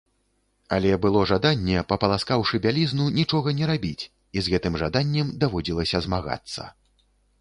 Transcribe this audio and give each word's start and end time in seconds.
Але 0.75 0.91
было 1.03 1.19
жаданне, 1.31 1.83
папаласкаўшы 1.91 2.59
бялізну, 2.65 3.05
нічога 3.19 3.47
не 3.59 3.65
рабіць, 3.73 4.03
і 4.39 4.45
з 4.47 4.55
гэтым 4.55 4.73
жаданнем 4.83 5.27
даводзілася 5.45 5.97
змагацца. 6.07 6.63